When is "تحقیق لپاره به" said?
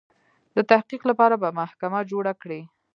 0.71-1.49